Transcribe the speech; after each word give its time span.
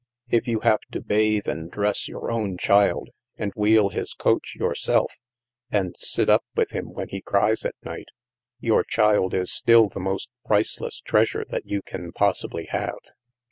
If 0.31 0.47
you 0.47 0.61
have 0.61 0.79
to 0.93 0.99
bathe 0.99 1.47
and 1.47 1.69
dress 1.69 2.07
your 2.07 2.31
own 2.31 2.57
child, 2.57 3.09
and 3.37 3.53
wheel 3.55 3.89
his 3.89 4.15
coach 4.15 4.55
yourself, 4.55 5.19
and 5.69 5.95
sit 5.99 6.27
up 6.27 6.43
with 6.55 6.71
him 6.71 6.91
when 6.91 7.09
he 7.09 7.21
cries 7.21 7.63
at 7.63 7.75
night, 7.83 8.07
your 8.59 8.83
child 8.83 9.35
is 9.35 9.53
still 9.53 9.89
the 9.89 9.99
most 9.99 10.31
priceless 10.43 11.01
treasure 11.01 11.45
that 11.49 11.67
you 11.67 11.83
can 11.83 12.13
possibly 12.13 12.65
have. 12.71 12.97